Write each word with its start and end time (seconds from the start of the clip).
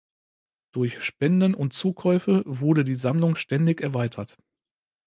Durch 0.71 1.01
Spenden 1.03 1.53
und 1.53 1.73
Zukäufe 1.73 2.41
wurde 2.47 2.83
die 2.83 2.95
Sammlung 2.95 3.35
ständig 3.35 3.81
erweitert. 3.81 4.39